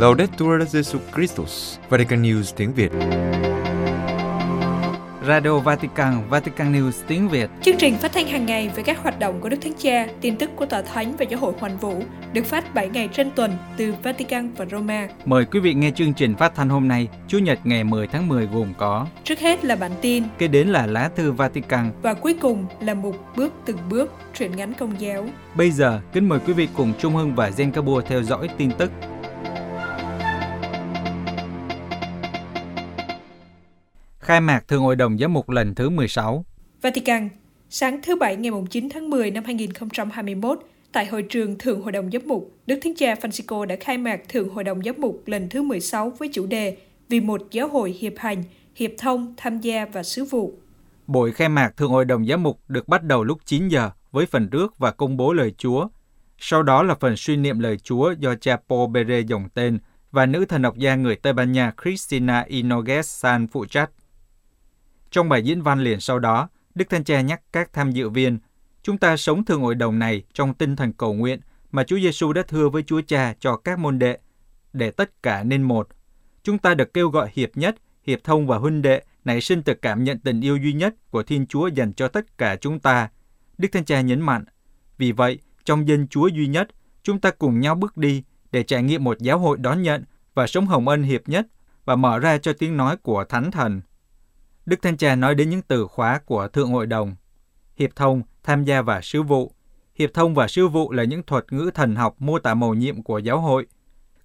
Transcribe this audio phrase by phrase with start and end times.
[0.00, 2.92] Laudetur Jesu Christus, Vatican News tiếng Việt.
[5.26, 7.50] Radio Vatican, Vatican News tiếng Việt.
[7.62, 10.36] Chương trình phát thanh hàng ngày về các hoạt động của Đức Thánh Cha, tin
[10.36, 12.02] tức của Tòa Thánh và Giáo hội Hoàn Vũ
[12.32, 15.08] được phát 7 ngày trên tuần từ Vatican và Roma.
[15.24, 18.28] Mời quý vị nghe chương trình phát thanh hôm nay, Chủ nhật ngày 10 tháng
[18.28, 21.92] 10 gồm có Trước hết là bản tin, kế đến là lá thư Vatican.
[22.02, 25.26] và cuối cùng là mục bước từng bước truyện ngắn công giáo.
[25.54, 28.70] Bây giờ, kính mời quý vị cùng Trung Hưng và Zen Cabua theo dõi tin
[28.78, 28.90] tức.
[34.20, 36.44] Khai mạc Thượng Hội đồng Giám mục lần thứ 16
[36.82, 37.28] Vatican,
[37.70, 40.58] sáng thứ Bảy ngày 9 tháng 10 năm 2021,
[40.92, 44.20] tại hội trường Thượng Hội đồng Giám mục, Đức Thánh Cha Francisco đã khai mạc
[44.28, 46.76] Thượng Hội đồng Giám mục lần thứ 16 với chủ đề
[47.08, 48.42] Vì một giáo hội hiệp hành,
[48.74, 50.54] hiệp thông, tham gia và sứ vụ.
[51.06, 54.26] Buổi khai mạc Thượng Hội đồng Giám mục được bắt đầu lúc 9 giờ với
[54.26, 55.88] phần rước và công bố lời Chúa.
[56.38, 59.78] Sau đó là phần suy niệm lời Chúa do cha Paul Bere dòng tên
[60.12, 63.90] và nữ thần học gia người Tây Ban Nha Cristina Inogues San phụ trách.
[65.10, 68.38] Trong bài diễn văn liền sau đó, Đức Thanh Cha nhắc các tham dự viên,
[68.82, 72.32] chúng ta sống thường Hội đồng này trong tinh thần cầu nguyện mà Chúa Giêsu
[72.32, 74.18] đã thưa với Chúa Cha cho các môn đệ,
[74.72, 75.88] để tất cả nên một.
[76.42, 79.74] Chúng ta được kêu gọi hiệp nhất, hiệp thông và huynh đệ nảy sinh từ
[79.74, 83.08] cảm nhận tình yêu duy nhất của Thiên Chúa dành cho tất cả chúng ta.
[83.58, 84.44] Đức Thanh Cha nhấn mạnh,
[84.98, 86.68] vì vậy, trong dân Chúa duy nhất,
[87.02, 88.22] chúng ta cùng nhau bước đi
[88.52, 91.46] để trải nghiệm một giáo hội đón nhận và sống hồng ân hiệp nhất
[91.84, 93.80] và mở ra cho tiếng nói của Thánh Thần.
[94.70, 97.14] Đức Thanh Cha nói đến những từ khóa của Thượng Hội đồng.
[97.76, 99.52] Hiệp thông, tham gia và sứ vụ.
[99.94, 103.02] Hiệp thông và sứ vụ là những thuật ngữ thần học mô tả mầu nhiệm
[103.02, 103.66] của giáo hội.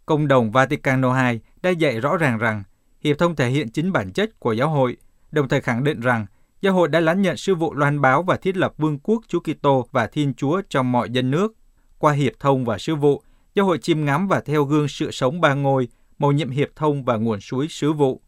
[0.05, 2.63] Công đồng Vaticano II đã dạy rõ ràng rằng
[3.03, 4.97] hiệp thông thể hiện chính bản chất của giáo hội,
[5.31, 6.25] đồng thời khẳng định rằng
[6.61, 9.39] giáo hội đã lãnh nhận sứ vụ loan báo và thiết lập vương quốc Chúa
[9.39, 11.53] Kitô và Thiên Chúa trong mọi dân nước.
[11.99, 13.21] Qua hiệp thông và sứ vụ,
[13.55, 17.03] giáo hội chiêm ngắm và theo gương sự sống ba ngôi, mầu nhiệm hiệp thông
[17.03, 18.21] và nguồn suối sứ vụ.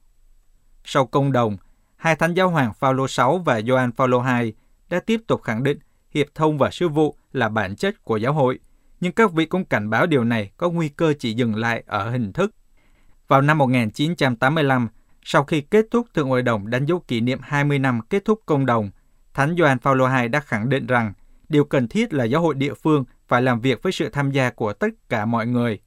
[0.84, 1.58] Sau công đồng,
[1.98, 4.54] hai thánh giáo hoàng Phaolô 6 và Gioan Phaolô 2
[4.90, 5.80] đã tiếp tục khẳng định
[6.12, 8.60] hiệp thông và sứ vụ là bản chất của giáo hội,
[9.00, 12.10] nhưng các vị cũng cảnh báo điều này có nguy cơ chỉ dừng lại ở
[12.10, 12.52] hình thức.
[13.28, 14.88] Vào năm 1985,
[15.24, 18.42] sau khi kết thúc Thượng Hội đồng đánh dấu kỷ niệm 20 năm kết thúc
[18.46, 18.92] công đồng,
[19.34, 21.14] Thánh Gioan Phaolô II đã khẳng định rằng
[21.50, 24.50] điều cần thiết là giáo hội địa phương phải làm việc với sự tham gia
[24.50, 25.80] của tất cả mọi người.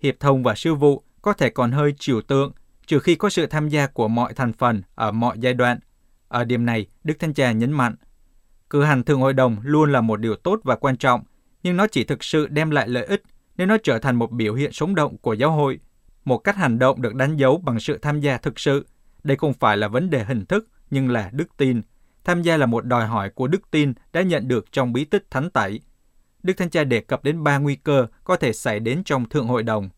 [0.00, 2.52] Hiệp thông và sư vụ có thể còn hơi trừu tượng,
[2.88, 5.78] trừ khi có sự tham gia của mọi thành phần ở mọi giai đoạn.
[6.28, 7.94] Ở điểm này, Đức Thanh Cha nhấn mạnh,
[8.70, 11.24] cử hành Thượng Hội đồng luôn là một điều tốt và quan trọng,
[11.62, 13.22] nhưng nó chỉ thực sự đem lại lợi ích
[13.56, 15.80] nếu nó trở thành một biểu hiện sống động của giáo hội,
[16.24, 18.86] một cách hành động được đánh dấu bằng sự tham gia thực sự.
[19.24, 21.82] Đây không phải là vấn đề hình thức, nhưng là đức tin.
[22.24, 25.26] Tham gia là một đòi hỏi của đức tin đã nhận được trong bí tích
[25.30, 25.80] thánh tẩy.
[26.42, 29.46] Đức Thanh Cha đề cập đến ba nguy cơ có thể xảy đến trong Thượng
[29.46, 29.88] Hội đồng.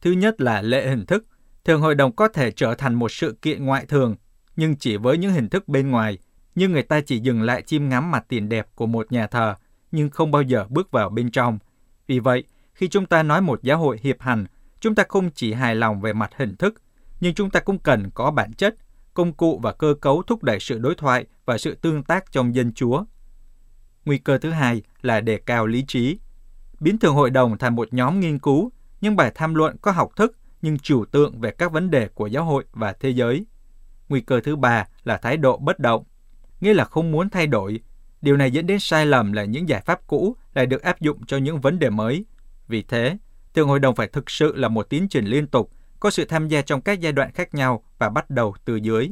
[0.00, 1.26] Thứ nhất là lệ hình thức
[1.64, 4.16] thường Hội đồng có thể trở thành một sự kiện ngoại thường,
[4.56, 6.18] nhưng chỉ với những hình thức bên ngoài,
[6.54, 9.54] như người ta chỉ dừng lại chiêm ngắm mặt tiền đẹp của một nhà thờ,
[9.92, 11.58] nhưng không bao giờ bước vào bên trong.
[12.06, 12.44] Vì vậy,
[12.74, 14.46] khi chúng ta nói một giáo hội hiệp hành,
[14.80, 16.74] chúng ta không chỉ hài lòng về mặt hình thức,
[17.20, 18.74] nhưng chúng ta cũng cần có bản chất,
[19.14, 22.54] công cụ và cơ cấu thúc đẩy sự đối thoại và sự tương tác trong
[22.54, 23.04] dân chúa.
[24.04, 26.18] Nguy cơ thứ hai là đề cao lý trí.
[26.80, 30.10] Biến thường hội đồng thành một nhóm nghiên cứu, những bài tham luận có học
[30.16, 33.46] thức nhưng chủ tượng về các vấn đề của giáo hội và thế giới.
[34.08, 36.04] Nguy cơ thứ ba là thái độ bất động,
[36.60, 37.80] nghĩa là không muốn thay đổi.
[38.22, 41.26] Điều này dẫn đến sai lầm là những giải pháp cũ lại được áp dụng
[41.26, 42.24] cho những vấn đề mới.
[42.68, 43.18] Vì thế,
[43.54, 46.48] Thượng Hội đồng phải thực sự là một tiến trình liên tục, có sự tham
[46.48, 49.10] gia trong các giai đoạn khác nhau và bắt đầu từ dưới.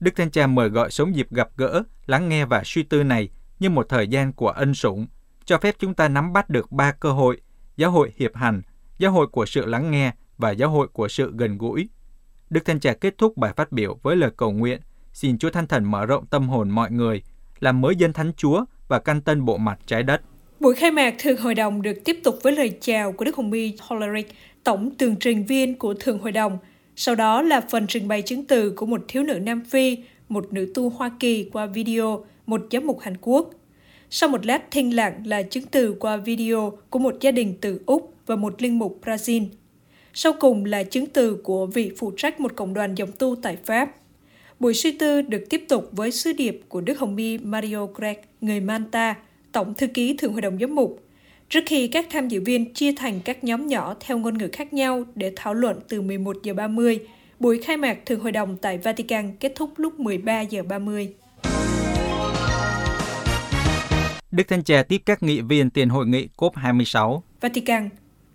[0.00, 3.28] Đức Thanh Cha mời gọi sống dịp gặp gỡ, lắng nghe và suy tư này
[3.58, 5.06] như một thời gian của ân sủng,
[5.44, 7.40] cho phép chúng ta nắm bắt được ba cơ hội,
[7.76, 8.62] giáo hội hiệp hành,
[8.98, 11.88] giáo hội của sự lắng nghe và giáo hội của sự gần gũi.
[12.50, 14.80] Đức Thanh Cha kết thúc bài phát biểu với lời cầu nguyện,
[15.12, 17.22] xin Chúa Thánh Thần mở rộng tâm hồn mọi người,
[17.60, 20.22] làm mới dân Thánh Chúa và căn tân bộ mặt trái đất.
[20.60, 23.52] Buổi khai mạc Thượng Hội đồng được tiếp tục với lời chào của Đức Hồng
[23.52, 24.28] Y Hollerich,
[24.64, 26.58] tổng tường trình viên của Thượng Hội đồng.
[26.96, 29.98] Sau đó là phần trình bày chứng từ của một thiếu nữ Nam Phi,
[30.28, 33.50] một nữ tu Hoa Kỳ qua video, một giám mục Hàn Quốc.
[34.10, 37.80] Sau một lát thinh lặng là chứng từ qua video của một gia đình từ
[37.86, 39.46] Úc và một linh mục Brazil.
[40.20, 43.56] Sau cùng là chứng từ của vị phụ trách một cộng đoàn dòng tu tại
[43.64, 43.90] Pháp.
[44.60, 48.16] Buổi suy tư được tiếp tục với sứ điệp của Đức Hồng Y Mario Greg,
[48.40, 49.14] người Manta,
[49.52, 51.02] Tổng Thư ký Thượng Hội đồng Giám mục,
[51.48, 54.72] trước khi các tham dự viên chia thành các nhóm nhỏ theo ngôn ngữ khác
[54.72, 56.98] nhau để thảo luận từ 11 giờ 30,
[57.40, 61.14] buổi khai mạc Thượng Hội đồng tại Vatican kết thúc lúc 13 giờ 30.
[64.30, 67.20] Đức Thanh Cha tiếp các nghị viên tiền hội nghị COP26.
[67.40, 67.88] Vatican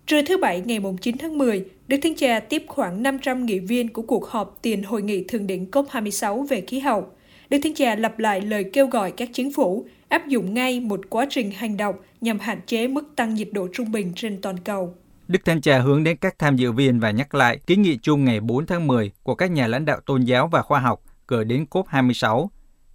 [0.06, 3.92] Trưa thứ Bảy ngày 9 tháng 10, Đức Thánh Cha tiếp khoảng 500 nghị viên
[3.92, 7.06] của cuộc họp tiền hội nghị thượng đỉnh COP26 về khí hậu.
[7.50, 11.00] Đức Thánh Cha lặp lại lời kêu gọi các chính phủ áp dụng ngay một
[11.10, 14.58] quá trình hành động nhằm hạn chế mức tăng nhiệt độ trung bình trên toàn
[14.58, 14.94] cầu.
[15.28, 18.24] Đức Thánh Cha hướng đến các tham dự viên và nhắc lại kiến nghị chung
[18.24, 21.44] ngày 4 tháng 10 của các nhà lãnh đạo tôn giáo và khoa học gửi
[21.44, 22.46] đến COP26.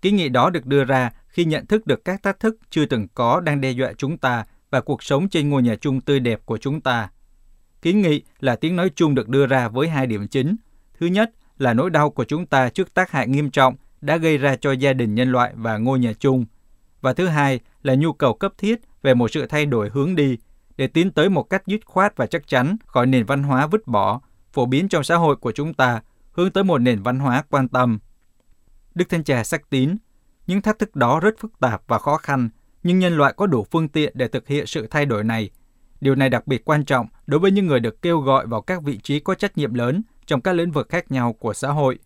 [0.01, 3.07] Kiến nghị đó được đưa ra khi nhận thức được các thách thức chưa từng
[3.13, 6.39] có đang đe dọa chúng ta và cuộc sống trên ngôi nhà chung tươi đẹp
[6.45, 7.09] của chúng ta.
[7.81, 10.55] Kiến nghị là tiếng nói chung được đưa ra với hai điểm chính.
[10.99, 14.37] Thứ nhất là nỗi đau của chúng ta trước tác hại nghiêm trọng đã gây
[14.37, 16.45] ra cho gia đình nhân loại và ngôi nhà chung.
[17.01, 20.37] Và thứ hai là nhu cầu cấp thiết về một sự thay đổi hướng đi
[20.77, 23.87] để tiến tới một cách dứt khoát và chắc chắn khỏi nền văn hóa vứt
[23.87, 24.21] bỏ,
[24.53, 27.67] phổ biến trong xã hội của chúng ta, hướng tới một nền văn hóa quan
[27.67, 27.99] tâm.
[28.95, 29.95] Đức Thanh Trà xác tín,
[30.47, 32.49] những thách thức đó rất phức tạp và khó khăn,
[32.83, 35.49] nhưng nhân loại có đủ phương tiện để thực hiện sự thay đổi này.
[36.01, 38.83] Điều này đặc biệt quan trọng đối với những người được kêu gọi vào các
[38.83, 41.99] vị trí có trách nhiệm lớn trong các lĩnh vực khác nhau của xã hội.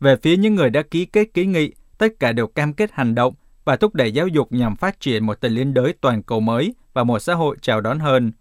[0.00, 3.14] Về phía những người đã ký kết kiến nghị, tất cả đều cam kết hành
[3.14, 3.34] động
[3.64, 6.74] và thúc đẩy giáo dục nhằm phát triển một tình liên đới toàn cầu mới
[6.92, 8.32] và một xã hội chào đón hơn.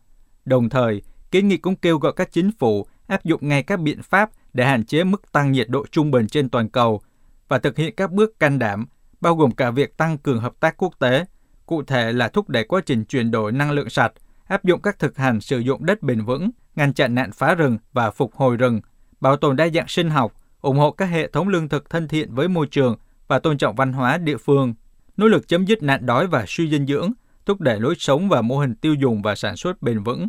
[0.45, 4.01] Đồng thời, kiến nghị cũng kêu gọi các chính phủ áp dụng ngay các biện
[4.01, 7.01] pháp để hạn chế mức tăng nhiệt độ trung bình trên toàn cầu
[7.47, 8.85] và thực hiện các bước can đảm,
[9.21, 11.25] bao gồm cả việc tăng cường hợp tác quốc tế,
[11.65, 14.13] cụ thể là thúc đẩy quá trình chuyển đổi năng lượng sạch,
[14.53, 17.77] áp dụng các thực hành sử dụng đất bền vững, ngăn chặn nạn phá rừng
[17.93, 18.81] và phục hồi rừng,
[19.19, 22.33] bảo tồn đa dạng sinh học, ủng hộ các hệ thống lương thực thân thiện
[22.35, 22.95] với môi trường
[23.27, 24.73] và tôn trọng văn hóa địa phương,
[25.17, 27.11] nỗ lực chấm dứt nạn đói và suy dinh dưỡng,
[27.45, 30.27] thúc đẩy lối sống và mô hình tiêu dùng và sản xuất bền vững.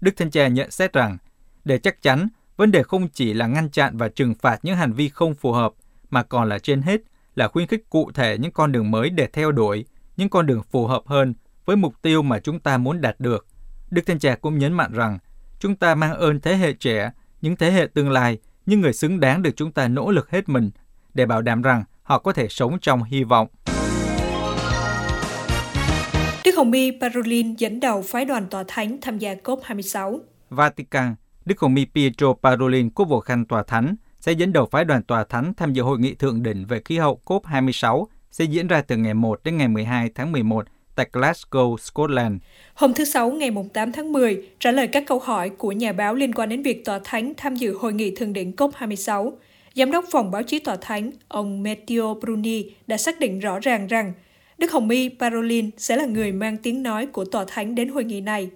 [0.00, 1.18] Đức Thanh Cha nhận xét rằng,
[1.64, 4.92] để chắc chắn, vấn đề không chỉ là ngăn chặn và trừng phạt những hành
[4.92, 5.72] vi không phù hợp,
[6.10, 7.00] mà còn là trên hết
[7.34, 9.84] là khuyến khích cụ thể những con đường mới để theo đuổi,
[10.16, 11.34] những con đường phù hợp hơn
[11.64, 13.46] với mục tiêu mà chúng ta muốn đạt được.
[13.94, 15.18] Đức Thanh Cha cũng nhấn mạnh rằng,
[15.58, 17.10] chúng ta mang ơn thế hệ trẻ,
[17.40, 20.48] những thế hệ tương lai, những người xứng đáng được chúng ta nỗ lực hết
[20.48, 20.70] mình
[21.14, 23.48] để bảo đảm rằng họ có thể sống trong hy vọng.
[26.44, 30.18] Đức Hồng Y Parolin dẫn đầu phái đoàn tòa thánh tham gia COP26.
[30.50, 31.14] Vatican,
[31.44, 35.02] Đức Hồng Y Pietro Parolin, quốc vụ khanh tòa thánh, sẽ dẫn đầu phái đoàn
[35.02, 38.82] tòa thánh tham dự hội nghị thượng đỉnh về khí hậu COP26 sẽ diễn ra
[38.82, 42.36] từ ngày 1 đến ngày 12 tháng 11 tại Glasgow, Scotland.
[42.74, 46.14] Hôm thứ Sáu ngày 8 tháng 10, trả lời các câu hỏi của nhà báo
[46.14, 49.32] liên quan đến việc tòa thánh tham dự hội nghị thượng đỉnh COP26,
[49.74, 53.86] Giám đốc phòng báo chí tòa thánh, ông Matteo Bruni đã xác định rõ ràng
[53.86, 54.12] rằng
[54.58, 58.04] Đức Hồng Y Parolin sẽ là người mang tiếng nói của tòa thánh đến hội
[58.04, 58.50] nghị này.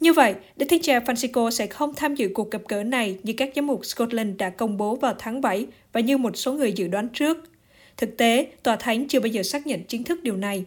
[0.00, 3.32] Như vậy, Đức Thánh Cha Francisco sẽ không tham dự cuộc gặp gỡ này như
[3.36, 6.72] các giám mục Scotland đã công bố vào tháng 7 và như một số người
[6.72, 7.38] dự đoán trước.
[7.96, 10.64] Thực tế, tòa thánh chưa bao giờ xác nhận chính thức điều này.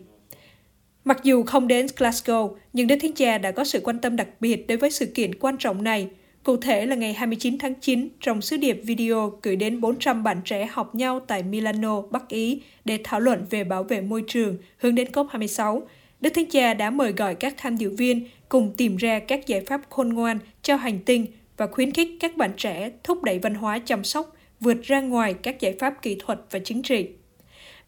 [1.05, 4.27] Mặc dù không đến Glasgow, nhưng Đức Thánh Cha đã có sự quan tâm đặc
[4.39, 6.09] biệt đối với sự kiện quan trọng này–
[6.45, 10.41] Cụ thể là ngày 29 tháng 9, trong sứ điệp video gửi đến 400 bạn
[10.45, 14.57] trẻ học nhau tại Milano, Bắc Ý để thảo luận về bảo vệ môi trường
[14.77, 15.81] hướng đến COP26,
[16.21, 19.61] Đức Thánh Cha đã mời gọi các tham dự viên cùng tìm ra các giải
[19.61, 21.25] pháp khôn ngoan cho hành tinh
[21.57, 25.33] và khuyến khích các bạn trẻ thúc đẩy văn hóa chăm sóc vượt ra ngoài
[25.33, 27.07] các giải pháp kỹ thuật và chính trị.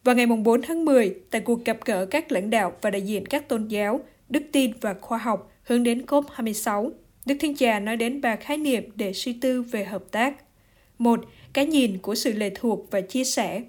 [0.08, 3.26] Vào ngày 4 tháng 10, tại cuộc gặp gỡ các lãnh đạo và đại diện
[3.26, 4.00] các tôn giáo,
[4.30, 6.92] đức tin và khoa học hướng đến COP26,
[7.26, 10.36] Đức Thiên Trà nói đến ba khái niệm để suy tư về hợp tác.
[10.98, 11.20] Một,
[11.54, 13.62] cái nhìn của sự lệ thuộc và chia sẻ.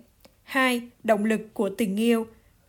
[0.42, 2.26] Hai, động lực của tình yêu.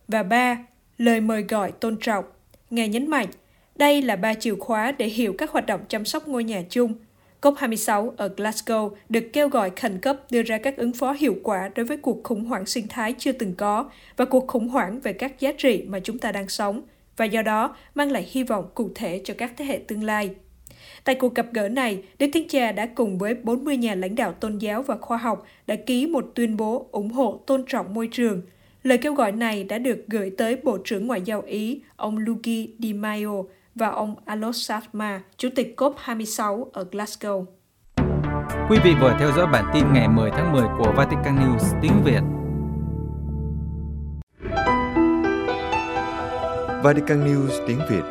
[0.08, 0.66] Và ba,
[0.98, 2.24] lời mời gọi tôn trọng.
[2.70, 3.28] Ngài nhấn mạnh,
[3.76, 6.94] đây là ba chìa khóa để hiểu các hoạt động chăm sóc ngôi nhà chung.
[7.42, 11.70] COP26 ở Glasgow được kêu gọi khẩn cấp đưa ra các ứng phó hiệu quả
[11.74, 15.12] đối với cuộc khủng hoảng sinh thái chưa từng có và cuộc khủng hoảng về
[15.12, 16.82] các giá trị mà chúng ta đang sống,
[17.16, 20.30] và do đó mang lại hy vọng cụ thể cho các thế hệ tương lai.
[21.04, 24.32] Tại cuộc gặp gỡ này, Đức Thánh Cha đã cùng với 40 nhà lãnh đạo
[24.32, 28.08] tôn giáo và khoa học đã ký một tuyên bố ủng hộ tôn trọng môi
[28.12, 28.42] trường.
[28.82, 32.68] Lời kêu gọi này đã được gửi tới Bộ trưởng Ngoại giao Ý, ông Luigi
[32.78, 33.42] Di Maio
[33.74, 37.44] và ông Alos Satma, Chủ tịch COP26 ở Glasgow.
[38.70, 42.04] Quý vị vừa theo dõi bản tin ngày 10 tháng 10 của Vatican News tiếng
[42.04, 42.20] Việt.
[46.82, 48.02] Vatican News tiếng Việt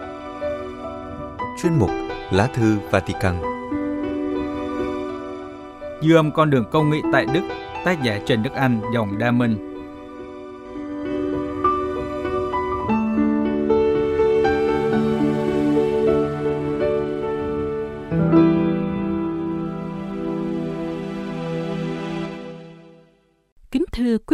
[1.61, 1.89] Chuyên mục
[2.31, 3.35] Lá thư Vatican
[6.01, 7.41] Dư âm con đường công nghị tại Đức,
[7.85, 9.68] tác giả Trần Đức Anh, dòng Đa Minh.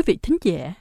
[0.06, 0.74] Vị thính giả,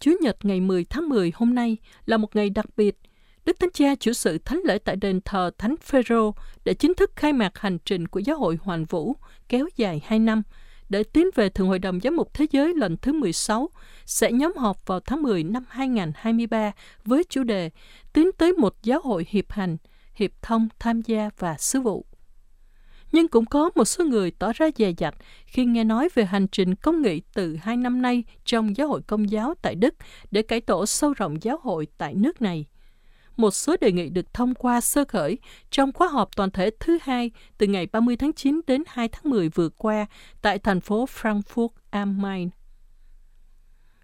[0.00, 2.98] Chúa Nhật ngày 10 tháng 10 hôm nay là một ngày đặc biệt.
[3.44, 6.34] Đức Thánh Cha chủ sự thánh lễ tại đền thờ Thánh Phêrô
[6.64, 9.16] để chính thức khai mạc hành trình của giáo hội Hoàn Vũ
[9.48, 10.42] kéo dài 2 năm.
[10.88, 13.70] Để tiến về Thượng Hội đồng Giám mục Thế giới lần thứ 16
[14.04, 16.72] sẽ nhóm họp vào tháng 10 năm 2023
[17.04, 17.70] với chủ đề
[18.12, 19.76] Tiến tới một giáo hội hiệp hành,
[20.14, 22.07] hiệp thông, tham gia và sứ vụ.
[23.12, 25.14] Nhưng cũng có một số người tỏ ra dè dặt
[25.46, 29.02] khi nghe nói về hành trình công nghị từ hai năm nay trong giáo hội
[29.06, 29.94] công giáo tại Đức
[30.30, 32.66] để cải tổ sâu rộng giáo hội tại nước này–
[33.38, 35.38] một số đề nghị được thông qua sơ khởi
[35.70, 39.30] trong khóa họp toàn thể thứ hai từ ngày 30 tháng 9 đến 2 tháng
[39.30, 40.06] 10 vừa qua
[40.42, 42.48] tại thành phố Frankfurt am Main.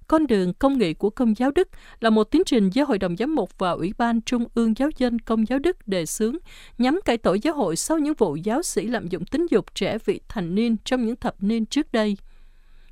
[0.08, 1.68] Con đường công nghệ của Công giáo Đức
[2.00, 4.88] là một tiến trình do Hội đồng Giám mục và Ủy ban Trung ương Giáo
[4.96, 6.36] dân Công giáo Đức đề xướng
[6.78, 9.98] nhằm cải tổ giáo hội sau những vụ giáo sĩ lạm dụng tính dục trẻ
[10.04, 12.16] vị thành niên trong những thập niên trước đây–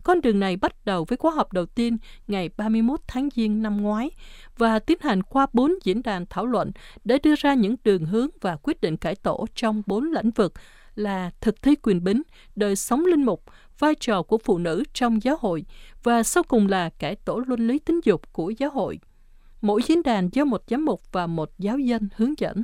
[0.02, 3.82] con đường này bắt đầu với khóa họp đầu tiên ngày 31 tháng Giêng năm
[3.82, 4.10] ngoái
[4.58, 6.70] và tiến hành qua bốn diễn đàn thảo luận
[7.04, 10.52] để đưa ra những đường hướng và quyết định cải tổ trong bốn lĩnh vực
[10.94, 12.22] là thực thi quyền bính,
[12.56, 13.44] đời sống linh mục,
[13.82, 15.64] vai trò của phụ nữ trong giáo hội
[16.02, 18.98] và sau cùng là cải tổ luân lý tính dục của giáo hội.
[19.60, 22.62] Mỗi diễn đàn do một giám mục và một giáo dân hướng dẫn.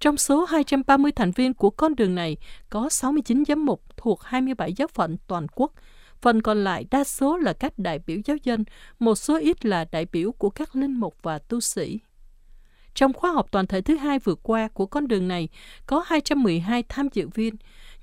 [0.00, 2.36] Trong số 230 thành viên của con đường này,
[2.70, 5.72] có 69 giám mục thuộc 27 giáo phận toàn quốc–
[6.20, 8.64] Phần còn lại đa số là các đại biểu giáo dân,
[8.98, 11.98] một số ít là đại biểu của các linh mục và tu sĩ.
[12.96, 15.48] Trong khóa học toàn thể thứ hai vừa qua của con đường này
[15.86, 17.54] có 212 tham dự viên,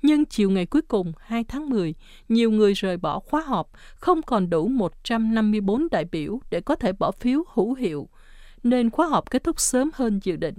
[0.02, 1.94] nhưng chiều ngày cuối cùng 2 tháng 10,
[2.28, 6.92] nhiều người rời bỏ khóa họp, không còn đủ 154 đại biểu để có thể
[6.92, 8.08] bỏ phiếu hữu hiệu,
[8.62, 10.56] nên khóa họp kết thúc sớm hơn dự định.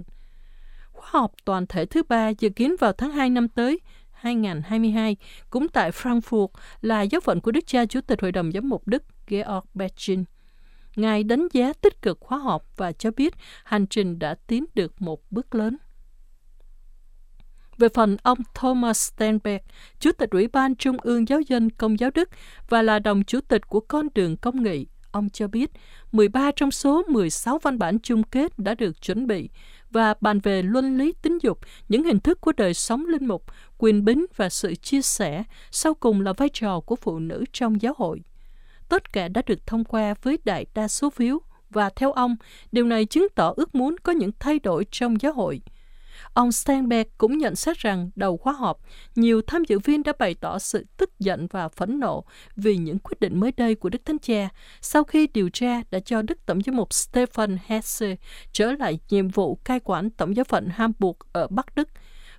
[0.92, 3.80] Khóa họp toàn thể thứ ba dự kiến vào tháng 2 năm tới
[4.12, 5.16] 2022,
[5.50, 6.48] cũng tại Frankfurt
[6.80, 10.24] là giáo phận của Đức cha Chủ tịch Hội đồng Giám mục Đức Georg Bechin.
[10.96, 13.34] Ngài đánh giá tích cực khóa họp và cho biết
[13.64, 15.76] hành trình đã tiến được một bước lớn.
[17.78, 19.62] Về phần ông Thomas Steinberg,
[20.00, 22.28] Chủ tịch Ủy ban Trung ương Giáo dân Công giáo Đức
[22.68, 25.70] và là đồng chủ tịch của con đường công nghị, ông cho biết
[26.12, 29.50] 13 trong số 16 văn bản chung kết đã được chuẩn bị
[29.90, 33.44] và bàn về luân lý tính dục, những hình thức của đời sống linh mục,
[33.78, 37.82] quyền bính và sự chia sẻ, sau cùng là vai trò của phụ nữ trong
[37.82, 38.22] giáo hội.
[38.88, 41.38] Tất cả đã được thông qua với đại đa số phiếu.
[41.70, 42.36] Và theo ông,
[42.72, 45.60] điều này chứng tỏ ước muốn có những thay đổi trong giáo hội–
[46.32, 48.80] Ông Steinberg cũng nhận xét rằng đầu khóa họp,
[49.14, 52.24] nhiều tham dự viên đã bày tỏ sự tức giận và phẫn nộ
[52.56, 54.48] vì những quyết định mới đây của Đức Thánh Cha
[54.80, 58.16] sau khi điều tra đã cho Đức Tổng giám mục Stefan Hesse
[58.52, 61.88] trở lại nhiệm vụ cai quản Tổng giáo phận Hamburg ở Bắc Đức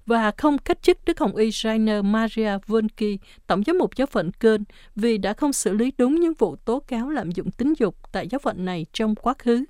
[0.07, 4.31] và không cách chức Đức Hồng Y Rainer Maria Wönke, Tổng giám mục giáo phận
[4.31, 4.63] Köln,
[4.95, 8.27] vì đã không xử lý đúng những vụ tố cáo lạm dụng tính dục tại
[8.27, 9.65] giáo phận này trong quá khứ.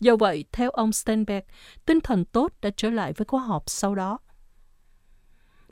[0.00, 1.44] Do vậy, theo ông Steinberg,
[1.86, 4.18] tinh thần tốt đã trở lại với khóa họp sau đó.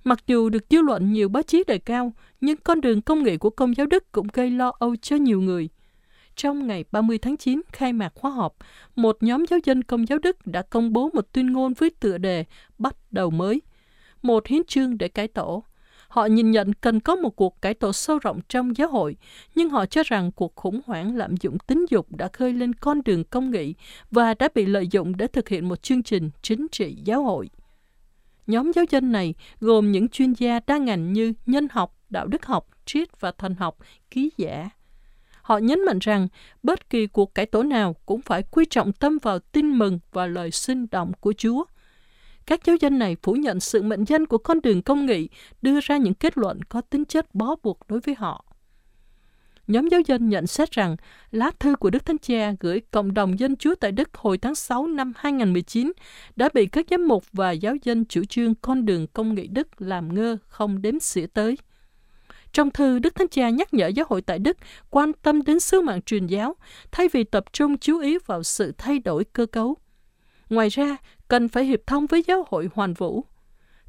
[0.05, 3.37] Mặc dù được dư luận nhiều báo chí đề cao, nhưng con đường công nghệ
[3.37, 5.69] của Công giáo Đức cũng gây lo âu cho nhiều người.
[6.37, 8.57] Trong ngày 30 tháng 9 khai mạc khóa họp,
[8.97, 12.19] một nhóm giáo dân Công giáo Đức đã công bố một tuyên ngôn với tựa
[12.19, 12.45] đề
[12.79, 13.61] Bắt đầu mới,
[14.23, 15.65] một hiến chương để cải tổ.
[16.09, 19.17] Họ nhìn nhận cần có một cuộc cải tổ sâu rộng trong giáo hội,
[19.55, 23.03] nhưng họ cho rằng cuộc khủng hoảng lạm dụng tính dục đã khơi lên con
[23.05, 23.75] đường công nghị
[24.11, 27.51] và đã bị lợi dụng để thực hiện một chương trình chính trị giáo hội.
[28.47, 32.47] Nhóm giáo dân này gồm những chuyên gia đa ngành như nhân học, đạo đức
[32.47, 33.79] học, triết và thần học,
[34.11, 34.71] ký giả.
[35.43, 36.29] Họ nhấn mạnh rằng
[36.63, 40.27] bất kỳ cuộc cải tổ nào cũng phải quy trọng tâm vào tin mừng và
[40.27, 41.65] lời sinh động của Chúa–
[42.49, 45.29] các giáo dân này phủ nhận sự mệnh danh của con đường công nghị,
[45.63, 48.45] đưa ra những kết luận có tính chất bó buộc đối với họ.
[49.67, 50.97] Nhóm giáo dân nhận xét rằng
[51.31, 54.55] lá thư của Đức Thánh Cha gửi cộng đồng dân Chúa tại Đức hồi tháng
[54.55, 55.93] 6 năm 2019
[56.37, 59.83] đã bị các giám mục và giáo dân chủ trương con đường công nghị Đức
[59.83, 61.59] làm ngơ không đếm xỉa tới.
[62.53, 64.57] Trong thư, Đức Thánh Cha nhắc nhở giáo hội tại Đức
[64.91, 66.57] quan tâm đến sứ mạng truyền giáo,
[66.91, 69.77] thay vì tập trung chú ý vào sự thay đổi cơ cấu.
[70.51, 70.97] Ngoài ra,
[71.29, 73.25] cần phải hiệp thông với giáo hội hoàn vũ.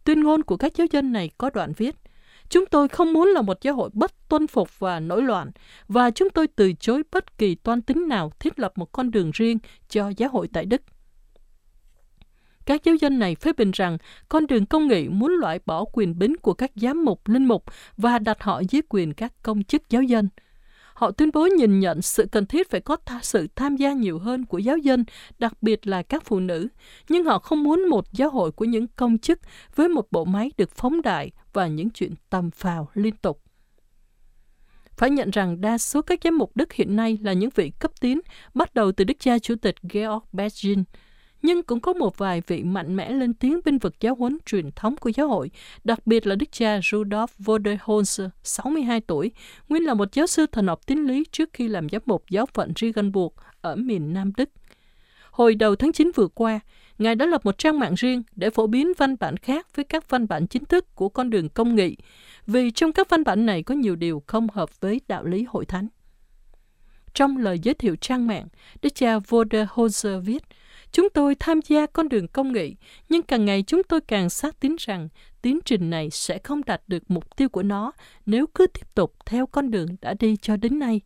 [0.04, 1.96] Tuyên ngôn của các giáo dân này có đoạn viết,
[2.50, 5.52] Chúng tôi không muốn là một giáo hội bất tuân phục và nổi loạn,
[5.88, 9.32] và chúng tôi từ chối bất kỳ toan tính nào thiết lập một con đường
[9.34, 9.58] riêng
[9.90, 10.82] cho giáo hội tại Đức.
[12.66, 13.98] Các giáo dân này phê bình rằng
[14.30, 17.64] con đường công nghị muốn loại bỏ quyền bính của các giám mục, linh mục
[17.98, 20.30] và đặt họ dưới quyền các công chức giáo dân–
[21.00, 24.20] Họ tuyên bố nhìn nhận sự cần thiết phải có tha sự tham gia nhiều
[24.20, 25.06] hơn của giáo dân,
[25.38, 26.68] đặc biệt là các phụ nữ,
[27.10, 29.40] nhưng họ không muốn một giáo hội của những công chức
[29.76, 33.42] với một bộ máy được phóng đại và những chuyện tầm phào liên tục.
[34.98, 37.92] Phải nhận rằng đa số các giám mục Đức hiện nay là những vị cấp
[38.02, 38.20] tiến,
[38.54, 40.84] bắt đầu từ Đức cha Chủ tịch Georg Bergin,
[41.42, 44.72] nhưng cũng có một vài vị mạnh mẽ lên tiếng binh vực giáo huấn truyền
[44.72, 45.52] thống của giáo hội,
[45.84, 49.32] đặc biệt là đức cha Rudolf Voderholzer, 62 tuổi,
[49.70, 52.46] nguyên là một giáo sư thần học tín lý trước khi làm giám mục giáo
[52.46, 54.50] phận Regensburg ở miền Nam Đức.
[55.32, 56.60] Hồi đầu tháng 9 vừa qua,
[57.00, 60.10] Ngài đã lập một trang mạng riêng để phổ biến văn bản khác với các
[60.10, 61.98] văn bản chính thức của con đường công nghị,
[62.48, 65.66] vì trong các văn bản này có nhiều điều không hợp với đạo lý hội
[65.66, 65.88] thánh.
[67.14, 68.48] Trong lời giới thiệu trang mạng,
[68.82, 70.44] Đức cha Voderholzer viết,
[70.92, 72.76] Chúng tôi tham gia con đường công nghị,
[73.10, 75.10] nhưng càng ngày chúng tôi càng xác tín rằng
[75.42, 77.92] tiến trình này sẽ không đạt được mục tiêu của nó
[78.26, 81.02] nếu cứ tiếp tục theo con đường đã đi cho đến nay.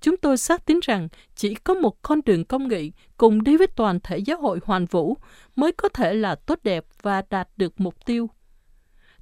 [0.00, 3.66] Chúng tôi xác tín rằng chỉ có một con đường công nghị cùng đi với
[3.66, 5.16] toàn thể giáo hội hoàn vũ
[5.56, 8.30] mới có thể là tốt đẹp và đạt được mục tiêu.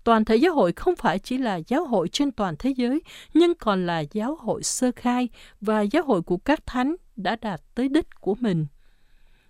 [0.04, 3.02] Toàn thể giáo hội không phải chỉ là giáo hội trên toàn thế giới,
[3.34, 5.28] nhưng còn là giáo hội sơ khai
[5.60, 8.66] và giáo hội của các thánh đã đạt tới đích của mình.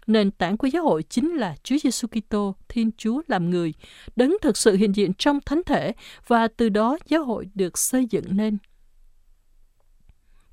[0.06, 3.74] Nền tảng của giáo hội chính là Chúa Giêsu Kitô, Thiên Chúa làm người,
[4.16, 5.92] đấng thực sự hiện diện trong thánh thể
[6.26, 8.58] và từ đó giáo hội được xây dựng nên.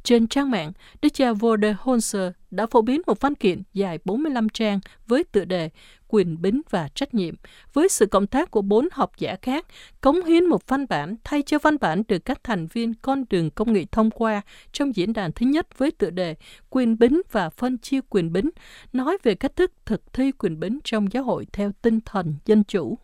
[0.03, 4.79] Trên trang mạng, Đức cha Voderholzer đã phổ biến một văn kiện dài 45 trang
[5.07, 5.69] với tựa đề
[6.13, 7.35] Quyền bính và trách nhiệm,
[7.73, 9.65] với sự cộng tác của bốn học giả khác,
[10.01, 13.49] cống hiến một văn bản thay cho văn bản được các thành viên con đường
[13.49, 14.41] công nghệ thông qua
[14.71, 16.35] trong diễn đàn thứ nhất với tựa đề
[16.69, 18.49] Quyền bính và phân chia quyền bính,
[18.93, 22.63] nói về cách thức thực thi quyền bính trong giáo hội theo tinh thần dân
[22.63, 22.97] chủ.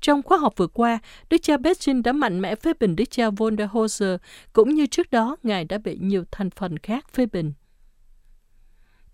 [0.00, 0.98] Trong khóa học vừa qua,
[1.30, 4.16] Đức cha Bettin đã mạnh mẽ phê bình Đức cha von der Hose,
[4.52, 7.52] cũng như trước đó Ngài đã bị nhiều thành phần khác phê bình.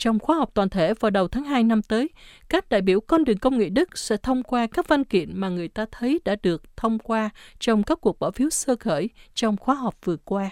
[0.01, 2.11] Trong khóa học toàn thể vào đầu tháng 2 năm tới,
[2.49, 5.49] các đại biểu con đường công nghệ Đức sẽ thông qua các văn kiện mà
[5.49, 9.57] người ta thấy đã được thông qua trong các cuộc bỏ phiếu sơ khởi trong
[9.57, 10.51] khóa học vừa qua.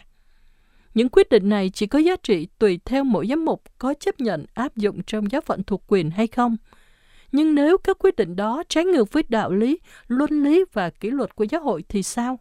[0.95, 4.21] Những quyết định này chỉ có giá trị tùy theo mỗi giám mục có chấp
[4.21, 6.57] nhận áp dụng trong giáo phận thuộc quyền hay không–
[7.33, 9.79] nhưng nếu các quyết định đó trái ngược với đạo lý,
[10.09, 12.39] luân lý và kỷ luật của giáo hội thì sao?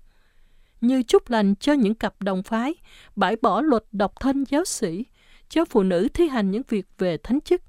[0.82, 2.76] Như chúc lành cho những cặp đồng phái,
[3.16, 5.06] bãi bỏ luật độc thân giáo sĩ,
[5.50, 7.62] cho phụ nữ thi hành những việc về thánh chức,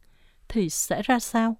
[0.48, 1.56] thì sẽ ra sao?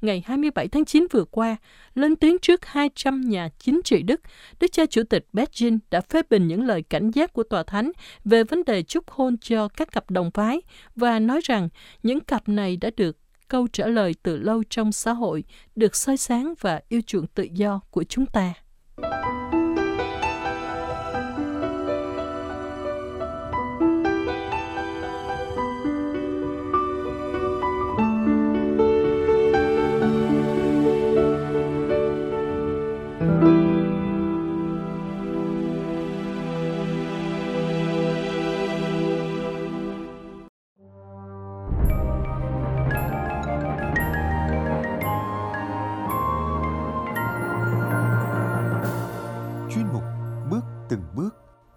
[0.00, 1.56] Ngày 27 tháng 9 vừa qua,
[1.94, 4.20] lên tiếng trước 200 nhà chính trị Đức,
[4.60, 7.92] Đức cha Chủ tịch Beijing đã phê bình những lời cảnh giác của Tòa Thánh
[8.24, 10.62] về vấn đề chúc hôn cho các cặp đồng phái
[10.96, 11.68] và nói rằng
[12.02, 13.16] những cặp này đã được
[13.48, 15.44] câu trả lời từ lâu trong xã hội
[15.76, 18.54] được soi sáng và yêu chuộng tự do của chúng ta.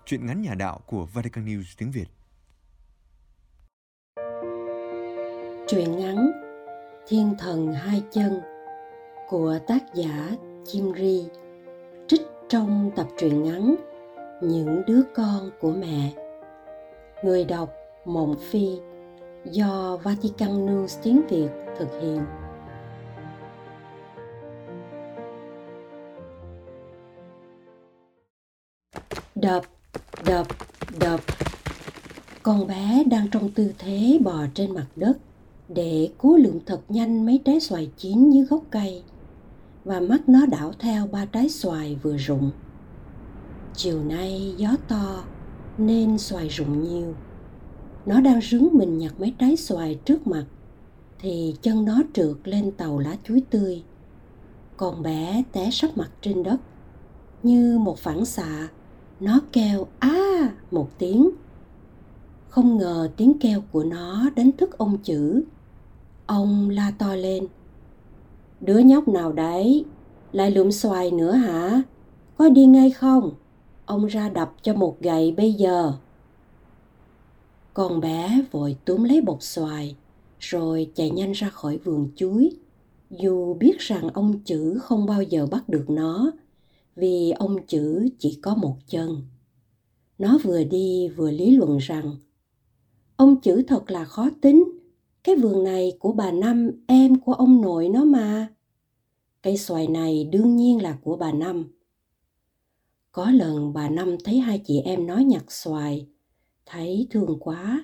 [0.08, 2.06] Chuyện ngắn nhà đạo của Vatican News tiếng Việt.
[5.68, 6.32] Truyện ngắn
[7.08, 8.42] Thiên thần hai chân
[9.30, 10.30] của tác giả
[10.66, 11.26] Chim Ri
[12.08, 13.76] trích trong tập truyện ngắn
[14.42, 16.14] Những đứa con của mẹ.
[17.24, 17.70] Người đọc
[18.06, 18.80] Mộng Phi
[19.46, 22.26] do Vatican News tiếng Việt thực hiện.
[29.36, 29.64] Đập
[30.26, 30.48] đập
[31.00, 31.20] đập.
[32.44, 35.18] Con bé đang trong tư thế bò trên mặt đất
[35.70, 39.04] để cố lượm thật nhanh mấy trái xoài chín dưới gốc cây.
[39.86, 42.52] Và mắt nó đảo theo ba trái xoài vừa rụng.
[43.74, 45.24] Chiều nay gió to
[45.78, 47.16] nên xoài rụng nhiều.
[48.06, 50.46] Nó đang rướng mình nhặt mấy trái xoài trước mặt
[51.20, 53.84] thì chân nó trượt lên tàu lá chuối tươi.
[54.78, 56.58] Con bé té sấp mặt trên đất
[57.44, 58.68] như một phản xạ
[59.20, 60.52] nó kêu, a!
[60.72, 61.30] một tiếng.
[62.50, 65.44] Không ngờ tiếng kêu của nó đánh thức ông chữ.
[66.26, 67.48] Ông la to lên,
[68.62, 69.86] đứa nhóc nào đấy?
[70.32, 71.82] Lại lượm xoài nữa hả?
[72.38, 73.32] Có đi ngay không?
[73.86, 75.94] Ông ra đập cho một gậy bây giờ.
[77.74, 79.96] Con bé vội túm lấy bột xoài,
[80.40, 82.52] rồi chạy nhanh ra khỏi vườn chuối.
[83.10, 86.32] Dù biết rằng ông chữ không bao giờ bắt được nó
[86.96, 89.22] vì ông chữ chỉ có một chân.
[90.18, 92.16] Nó vừa đi vừa lý luận rằng,
[93.16, 94.64] ông chữ thật là khó tính.
[95.24, 98.48] Cái vườn này của bà năm em của ông nội nó mà.
[99.42, 101.66] Cây xoài này đương nhiên là của bà năm.
[103.12, 106.08] Có lần bà năm thấy hai chị em nói nhặt xoài,
[106.66, 107.84] thấy thương quá,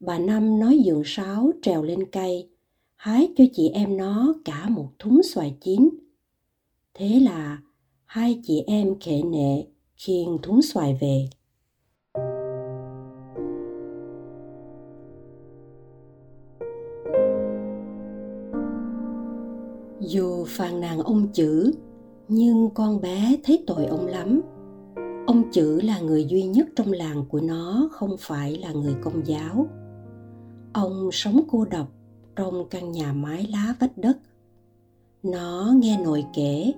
[0.00, 2.48] bà năm nói dượng sáo trèo lên cây,
[2.94, 5.88] hái cho chị em nó cả một thúng xoài chín.
[6.94, 7.58] Thế là
[8.16, 9.64] hai chị em khệ nệ
[9.96, 11.28] khiêng thúng xoài về.
[20.00, 21.72] Dù phàn nàn ông chữ,
[22.28, 24.40] nhưng con bé thấy tội ông lắm.
[25.26, 29.26] Ông chữ là người duy nhất trong làng của nó, không phải là người công
[29.26, 29.66] giáo.
[30.72, 31.88] Ông sống cô độc
[32.36, 34.18] trong căn nhà mái lá vách đất.
[35.22, 36.72] Nó nghe nội kể,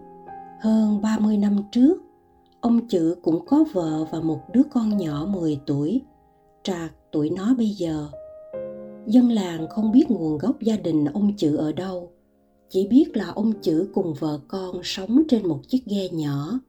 [0.61, 2.03] hơn 30 năm trước,
[2.61, 6.03] ông chữ cũng có vợ và một đứa con nhỏ 10 tuổi,
[6.63, 8.09] trạc tuổi nó bây giờ.
[9.07, 12.11] Dân làng không biết nguồn gốc gia đình ông chữ ở đâu,
[12.69, 16.61] chỉ biết là ông chữ cùng vợ con sống trên một chiếc ghe nhỏ.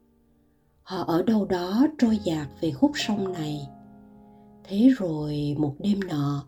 [0.84, 3.68] Họ ở đâu đó trôi dạt về khúc sông này.
[4.64, 6.44] Thế rồi một đêm nọ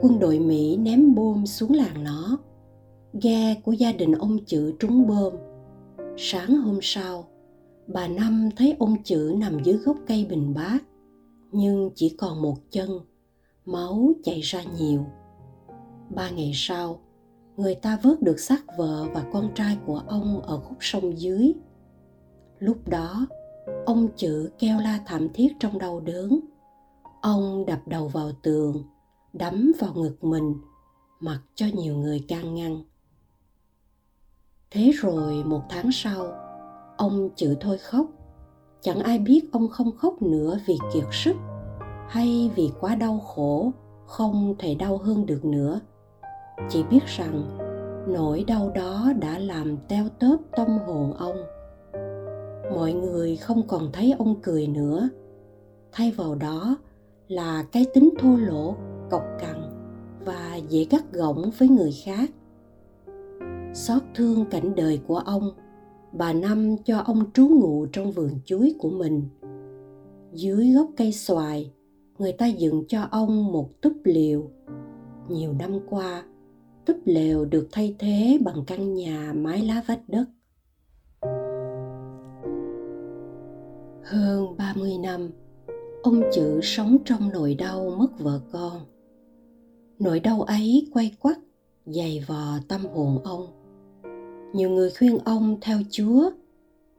[0.00, 2.38] quân đội mỹ ném bom xuống làng nó.
[3.22, 5.32] Ghe của gia đình ông chữ trúng bom
[6.16, 7.24] sáng hôm sau,
[7.86, 10.78] bà năm thấy ông chữ nằm dưới gốc cây bình bát,
[11.52, 13.00] nhưng chỉ còn một chân,
[13.64, 15.04] máu chảy ra nhiều.
[16.14, 17.00] Ba ngày sau,
[17.56, 21.52] người ta vớt được xác vợ và con trai của ông ở khúc sông dưới.
[22.58, 23.26] Lúc đó,
[23.86, 26.40] ông chữ kêu la thảm thiết trong đau đớn.
[27.20, 28.82] Ông đập đầu vào tường,
[29.32, 30.54] đấm vào ngực mình,
[31.20, 32.82] mặc cho nhiều người can ngăn
[34.74, 36.26] thế rồi một tháng sau,
[36.96, 38.06] ông chữ thôi khóc.
[38.80, 41.36] Chẳng ai biết ông không khóc nữa vì kiệt sức
[42.08, 43.72] hay vì quá đau khổ,
[44.06, 45.80] không thể đau hơn được nữa.
[46.68, 47.58] Chỉ biết rằng
[48.08, 51.36] nỗi đau đó đã làm teo tớp tâm hồn ông.
[52.74, 55.08] Mọi người không còn thấy ông cười nữa.
[55.92, 56.76] Thay vào đó
[57.28, 58.74] là cái tính thô lỗ,
[59.10, 59.70] cộc cằn
[60.24, 62.30] và dễ gắt gỏng với người khác
[63.74, 65.50] xót thương cảnh đời của ông
[66.12, 69.22] bà năm cho ông trú ngụ trong vườn chuối của mình
[70.32, 71.72] dưới gốc cây xoài
[72.18, 74.50] người ta dựng cho ông một túp liều
[75.28, 76.24] nhiều năm qua
[76.84, 80.24] túp lều được thay thế bằng căn nhà mái lá vách đất.
[84.02, 85.30] Hơn 30 năm,
[86.02, 88.80] ông chữ sống trong nỗi đau mất vợ con.
[89.98, 91.38] Nỗi đau ấy quay quắt,
[91.86, 93.63] dày vò tâm hồn ông.
[94.54, 96.30] Nhiều người khuyên ông theo Chúa,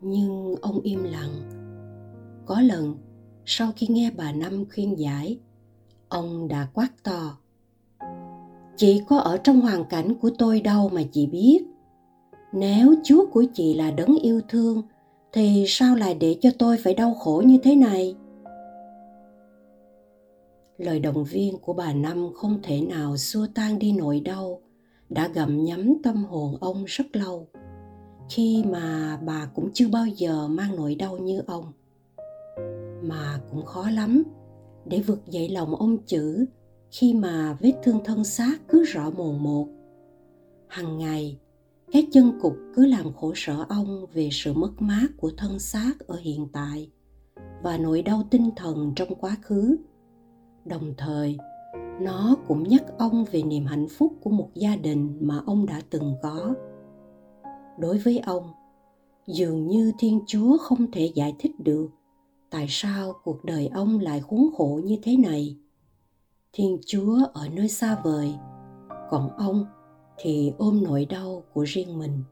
[0.02, 1.50] nhưng ông im lặng.
[2.46, 2.96] Có lần,
[3.46, 5.40] sau khi nghe bà Năm khuyên giải,
[6.10, 7.38] ông đã quát to
[8.78, 11.60] chị có ở trong hoàn cảnh của tôi đâu mà chị biết.
[12.54, 14.82] Nếu chúa của chị là đấng yêu thương
[15.34, 18.16] thì sao lại để cho tôi phải đau khổ như thế này?
[20.78, 24.62] Lời động viên của bà năm không thể nào xua tan đi nỗi đau
[25.10, 27.48] đã gặm nhắm tâm hồn ông rất lâu.
[28.30, 31.72] Khi mà bà cũng chưa bao giờ mang nỗi đau như ông,
[33.04, 34.24] mà cũng khó lắm
[34.86, 36.46] để vực dậy lòng ông chữ
[36.92, 39.68] khi mà vết thương thân xác cứ rõ mồn một.
[40.68, 41.38] Hằng ngày,
[41.92, 45.94] cái chân cục cứ làm khổ sở ông về sự mất mát của thân xác
[46.08, 46.90] ở hiện tại
[47.64, 49.76] và nỗi đau tinh thần trong quá khứ.
[50.66, 51.38] Đồng thời
[52.00, 55.82] nó cũng nhắc ông về niềm hạnh phúc của một gia đình mà ông đã
[55.90, 56.54] từng có.
[57.80, 58.50] Đối với ông,
[59.28, 61.90] dường như thiên chúa không thể giải thích được
[62.50, 65.58] tại sao cuộc đời ông lại khốn khổ như thế này.
[66.54, 68.36] Thiên chúa ở nơi xa vời,
[69.10, 69.66] còn ông
[70.18, 72.24] thì ôm nỗi đau của riêng mình.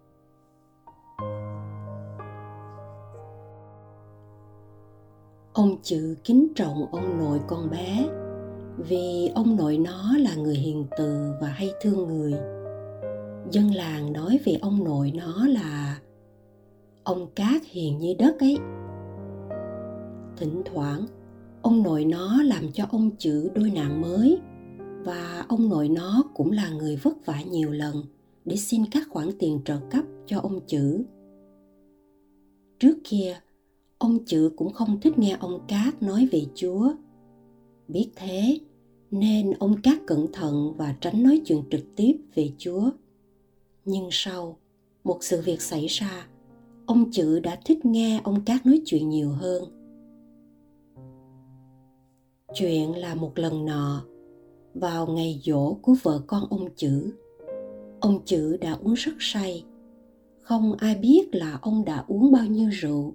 [5.53, 8.09] Ông chữ kính trọng ông nội con bé
[8.77, 12.33] vì ông nội nó là người hiền từ và hay thương người.
[13.51, 15.99] Dân làng nói về ông nội nó là,
[17.03, 18.57] ông cát hiền như đất ấy.
[20.37, 21.05] Thỉnh thoảng,
[21.61, 24.39] ông nội nó làm cho ông chữ đôi nạn mới
[25.05, 27.95] và ông nội nó cũng là người vất vả nhiều lần
[28.45, 31.03] để xin các khoản tiền trợ cấp cho ông chữ.
[32.79, 33.35] Trước kia,
[33.97, 36.93] ông chữ cũng không thích nghe ông cát nói về chúa
[37.87, 38.59] biết thế,
[39.11, 42.89] nên ông cát cẩn thận và tránh nói chuyện trực tiếp về chúa.
[43.85, 44.57] Nhưng sau
[45.03, 46.27] một sự việc xảy ra,
[46.85, 49.63] ông chữ đã thích nghe ông cát nói chuyện nhiều hơn.
[52.53, 54.05] Chuyện là một lần nọ,
[54.73, 57.13] vào ngày dỗ của vợ con ông chữ
[58.03, 59.63] ông chữ đã uống rất say.
[60.41, 63.13] Không ai biết là ông đã uống bao nhiêu rượu,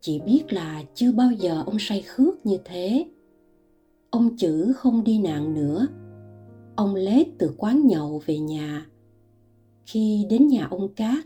[0.00, 3.06] chỉ biết là chưa bao giờ ông say khước như thế
[4.12, 5.86] ông chữ không đi nạn nữa
[6.76, 8.86] ông lết từ quán nhậu về nhà
[9.86, 11.24] Khi đến nhà ông Cát,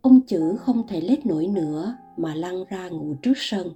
[0.00, 3.70] ông chữ không thể lết nổi nữa mà lăn ra ngủ trước sân.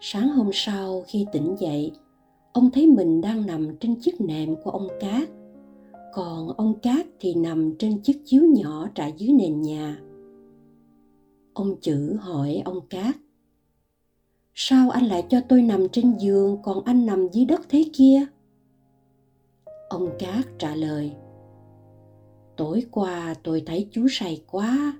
[0.00, 1.92] Sáng hôm sau khi tỉnh dậy,
[2.52, 5.28] ông thấy mình đang nằm trên chiếc nệm của ông Cát,
[6.14, 9.98] còn ông Cát thì nằm trên chiếc chiếu nhỏ trải dưới nền nhà.
[11.54, 13.16] Ông chữ hỏi ông Cát,
[14.58, 18.26] Sao anh lại cho tôi nằm trên giường còn anh nằm dưới đất thế kia?
[19.88, 21.12] Ông Cát trả lời,
[22.56, 24.98] Tối qua tôi thấy chú say quá,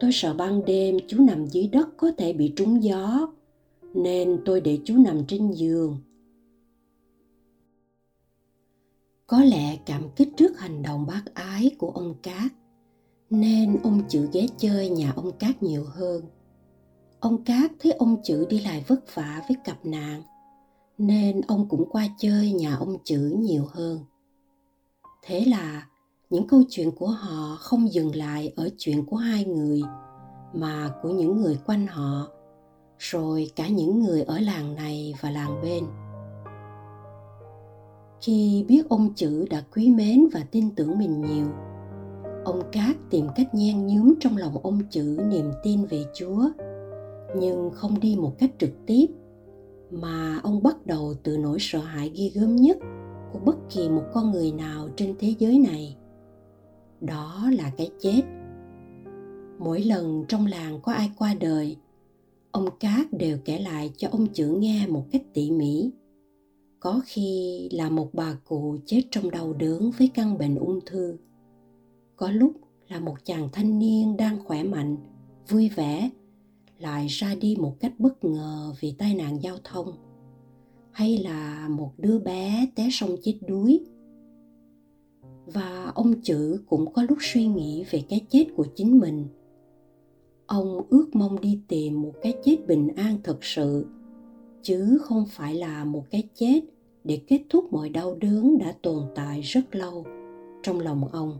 [0.00, 3.32] tôi sợ ban đêm chú nằm dưới đất có thể bị trúng gió,
[3.94, 5.96] nên tôi để chú nằm trên giường.
[9.26, 12.52] Có lẽ cảm kích trước hành động bác ái của ông Cát,
[13.30, 16.22] nên ông chữ ghé chơi nhà ông Cát nhiều hơn.
[17.22, 20.22] Ông Cát thấy ông chữ đi lại vất vả với cặp nạn,
[20.98, 23.98] nên ông cũng qua chơi nhà ông chữ nhiều hơn.
[25.22, 25.86] Thế là
[26.30, 29.82] những câu chuyện của họ không dừng lại ở chuyện của hai người
[30.54, 32.28] mà của những người quanh họ
[32.98, 35.84] rồi cả những người ở làng này và làng bên
[38.20, 41.46] khi biết ông chữ đã quý mến và tin tưởng mình nhiều
[42.44, 46.48] ông cát tìm cách nhen nhúm trong lòng ông chữ niềm tin về chúa
[47.36, 49.06] nhưng không đi một cách trực tiếp,
[49.90, 52.78] mà ông bắt đầu từ nỗi sợ hãi ghi gớm nhất
[53.32, 55.96] của bất kỳ một con người nào trên thế giới này.
[57.00, 58.22] Đó là cái chết.
[59.58, 61.76] Mỗi lần trong làng có ai qua đời,
[62.50, 65.90] ông cát đều kể lại cho ông chữ nghe một cách tỉ mỉ.
[66.80, 71.16] Có khi là một bà cụ chết trong đau đớn với căn bệnh ung thư.
[72.16, 72.52] Có lúc
[72.88, 74.96] là một chàng thanh niên đang khỏe mạnh,
[75.48, 76.10] vui vẻ
[76.82, 79.92] lại ra đi một cách bất ngờ vì tai nạn giao thông,
[80.90, 83.80] hay là một đứa bé té sông chết đuối.
[85.46, 89.26] Và ông chữ cũng có lúc suy nghĩ về cái chết của chính mình.
[90.46, 93.86] Ông ước mong đi tìm một cái chết bình an thật sự,
[94.62, 96.60] chứ không phải là một cái chết
[97.04, 100.04] để kết thúc mọi đau đớn đã tồn tại rất lâu
[100.62, 101.38] trong lòng ông.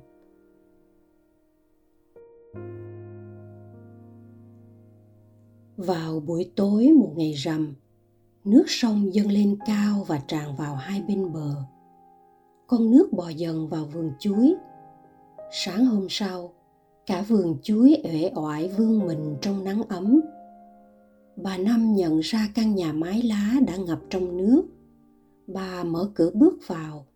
[5.83, 7.75] Vào buổi tối một ngày rằm,
[8.45, 11.55] nước sông dâng lên cao và tràn vào hai bên bờ.
[12.67, 14.55] Con nước bò dần vào vườn chuối.
[15.53, 16.53] Sáng hôm sau,
[17.07, 20.21] cả vườn chuối uể oải vương mình trong nắng ấm.
[21.37, 24.63] Bà năm nhận ra căn nhà mái lá đã ngập trong nước.
[25.47, 27.07] Bà mở cửa bước vào,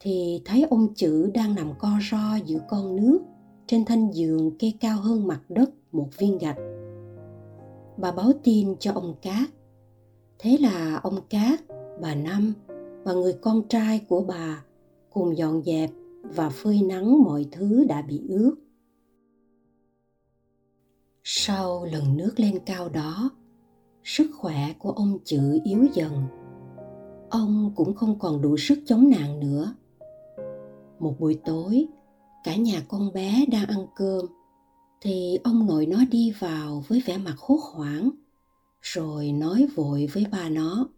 [0.00, 3.20] thì thấy ông chữ đang nằm co ro giữa con nước
[3.66, 6.56] trên thanh giường kê cao hơn mặt đất một viên gạch
[7.96, 9.50] bà báo tin cho ông cát.
[10.38, 11.60] Thế là ông cát,
[12.00, 12.54] bà năm
[13.04, 14.64] và người con trai của bà
[15.10, 15.90] cùng dọn dẹp
[16.22, 18.54] và phơi nắng mọi thứ đã bị ướt.
[21.24, 23.30] Sau lần nước lên cao đó,
[24.04, 26.12] sức khỏe của ông chữ yếu dần.
[27.30, 29.74] Ông cũng không còn đủ sức chống nạn nữa.
[30.98, 31.86] Một buổi tối,
[32.44, 34.26] cả nhà con bé đang ăn cơm
[35.04, 38.10] thì ông nội nó đi vào với vẻ mặt hốt hoảng,
[38.82, 40.88] rồi nói vội với ba nó.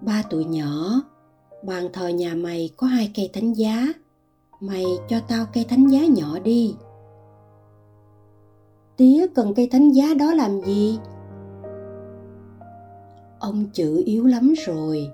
[0.00, 1.02] Ba tuổi nhỏ,
[1.64, 3.86] bàn thờ nhà mày có hai cây thánh giá,
[4.60, 6.74] mày cho tao cây thánh giá nhỏ đi.
[8.96, 10.98] Tía cần cây thánh giá đó làm gì?
[13.38, 15.10] Ông chữ yếu lắm rồi,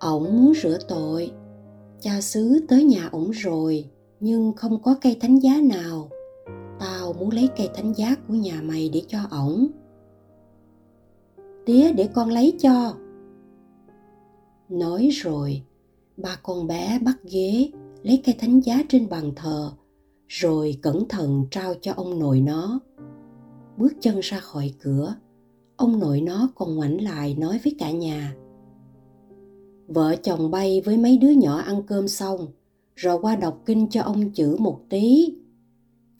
[0.00, 1.32] ổng muốn rửa tội.
[2.00, 6.08] Cha xứ tới nhà ổng rồi, nhưng không có cây thánh giá nào
[6.82, 9.66] tao muốn lấy cây thánh giá của nhà mày để cho ổng.
[11.66, 12.94] Tía để con lấy cho.
[14.68, 15.62] Nói rồi,
[16.16, 17.70] ba con bé bắt ghế,
[18.02, 19.72] lấy cây thánh giá trên bàn thờ,
[20.28, 22.80] rồi cẩn thận trao cho ông nội nó.
[23.76, 25.14] Bước chân ra khỏi cửa,
[25.76, 28.34] ông nội nó còn ngoảnh lại nói với cả nhà.
[29.86, 32.46] Vợ chồng bay với mấy đứa nhỏ ăn cơm xong,
[32.96, 35.34] rồi qua đọc kinh cho ông chữ một tí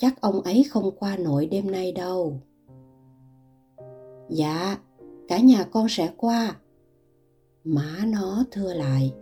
[0.02, 2.40] chắc ông ấy không qua nổi đêm nay đâu.
[4.30, 4.78] Dạ
[5.28, 6.56] cả nhà con sẽ qua.
[7.64, 9.14] Má nó thưa lại.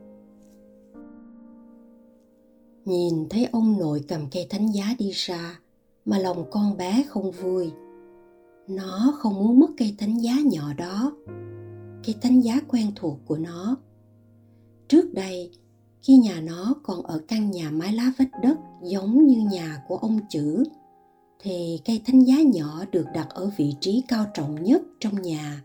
[2.84, 5.58] Nhìn thấy ông nội cầm cây thánh giá đi ra,
[6.04, 7.72] mà lòng con bé không vui.
[8.68, 11.12] Nó không muốn mất cây thánh giá nhỏ đó.
[12.04, 13.76] Cây thánh giá quen thuộc của nó.
[14.88, 15.50] Trước đây
[16.02, 19.96] khi nhà nó còn ở căn nhà mái lá vách đất giống như nhà của
[19.96, 20.64] ông chữ,
[21.38, 25.62] thì cây thánh giá nhỏ được đặt ở vị trí cao trọng nhất trong nhà.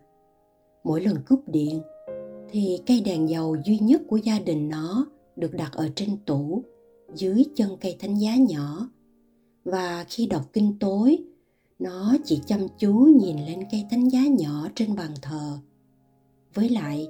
[0.84, 1.82] Mỗi lần cúp điện,
[2.50, 6.64] thì cây đèn dầu duy nhất của gia đình nó được đặt ở trên tủ,
[7.16, 8.90] dưới chân cây thánh giá nhỏ.
[9.64, 11.18] Và khi đọc kinh tối,
[11.80, 15.58] nó chỉ chăm chú nhìn lên cây thánh giá nhỏ trên bàn thờ.
[16.54, 17.08] Với lại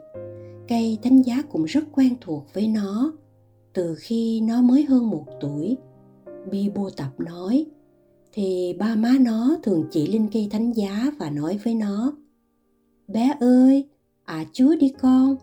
[0.67, 3.13] cây thánh giá cũng rất quen thuộc với nó.
[3.73, 5.77] Từ khi nó mới hơn một tuổi
[6.51, 7.65] bi bô tập nói,
[8.33, 12.13] thì ba má nó thường chỉ lên cây thánh giá và nói với nó,
[13.07, 13.89] bé ơi
[14.23, 15.35] à chúa đi con.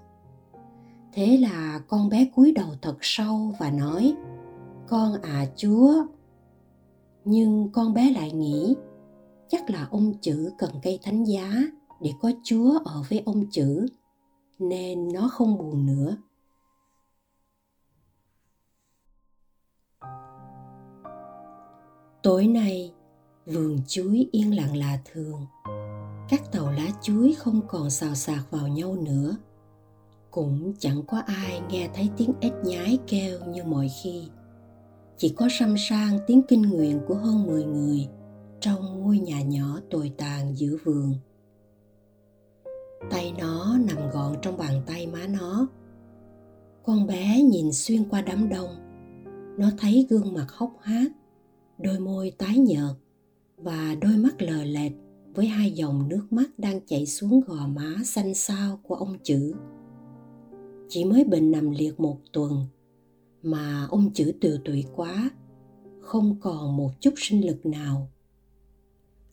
[1.13, 4.15] Thế là con bé cúi đầu thật sâu và nói,
[4.89, 5.95] con à chúa.
[7.25, 8.75] Nhưng con bé lại nghĩ,
[9.49, 11.53] chắc là ông chữ cần cây thánh giá
[12.01, 13.87] để có chúa ở với ông chữ
[14.59, 16.17] nên nó không buồn nữa.
[22.23, 22.93] Tối nay,
[23.47, 25.47] vườn chuối yên lặng lạ thường.
[26.29, 29.37] Các tàu lá chuối không còn xào xạc vào nhau nữa.
[30.31, 34.29] Cũng chẳng có ai nghe thấy tiếng ếch nhái kêu như mọi khi.
[35.17, 38.09] Chỉ có xăm sang tiếng kinh nguyện của hơn 10 người
[38.61, 41.15] trong ngôi nhà nhỏ tồi tàn giữa vườn.
[43.11, 45.69] Tay nó nằm gọn trong bàn tay má nó.
[46.83, 48.71] Con bé nhìn xuyên qua đám đông.
[49.59, 51.13] Nó thấy gương mặt hốc hác,
[51.79, 52.97] đôi môi tái nhợt
[53.57, 54.91] và đôi mắt lờ lệt
[55.35, 59.55] với hai dòng nước mắt đang chảy xuống gò má xanh xao của ông chữ.
[60.89, 62.67] Chỉ mới bệnh nằm liệt một tuần
[63.43, 65.31] mà ông chữ tiều tụy quá,
[66.01, 68.09] không còn một chút sinh lực nào.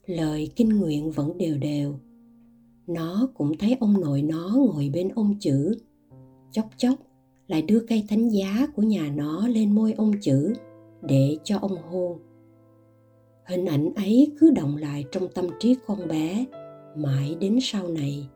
[0.06, 1.98] Lời kinh nguyện vẫn đều đều.
[2.90, 5.74] Nó cũng thấy ông nội nó ngồi bên ông chữ,
[6.50, 6.94] chốc chốc
[7.46, 10.52] lại đưa cây thánh giá của nhà nó lên môi ông chữ
[11.02, 12.18] để cho ông hôn.
[13.46, 16.44] Hình ảnh ấy cứ động lại trong tâm trí con bé
[16.96, 18.28] mãi đến sau này.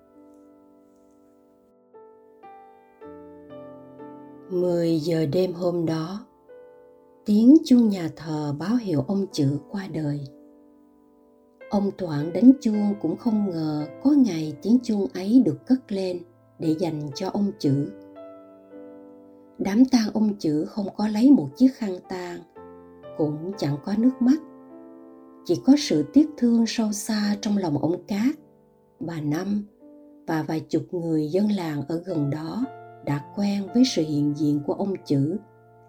[4.51, 6.27] 10 giờ đêm hôm đó,
[7.25, 10.21] tiếng chuông nhà thờ báo hiệu ông chữ qua đời.
[11.75, 16.21] Ông Toản đánh chuông cũng không ngờ có ngày tiếng chuông ấy được cất lên
[16.59, 17.93] để dành cho ông chữ.
[19.59, 22.39] Đám tang ông chữ không có lấy một chiếc khăn tang,
[23.17, 24.37] cũng chẳng có nước mắt.
[25.45, 28.37] Chỉ có sự tiếc thương sâu xa trong lòng ông cát.
[29.01, 29.65] Bà năm
[30.27, 32.65] và vài chục người dân làng ở gần đó
[33.05, 35.37] đã quen với sự hiện diện của ông chữ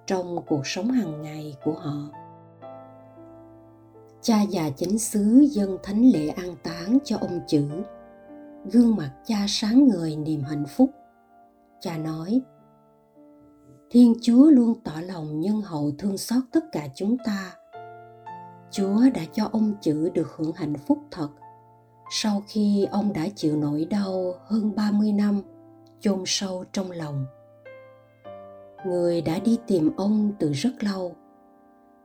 [0.08, 2.25] trong cuộc sống hàng ngày của họ
[4.26, 7.68] cha già chánh xứ dân thánh lễ an táng cho ông chữ.
[8.72, 10.90] Gương mặt cha sáng ngời niềm hạnh phúc.
[11.80, 12.42] Cha nói,
[13.90, 17.56] thiên chúa luôn tỏ lòng nhân hậu thương xót tất cả chúng ta.
[18.72, 21.30] Chúa đã cho ông chữ được hưởng hạnh phúc thật.
[22.12, 25.42] Sau khi ông đã chịu nỗi đau hơn 30 năm
[26.00, 27.26] chôn sâu trong lòng.
[28.86, 31.16] Người đã đi tìm ông từ rất lâu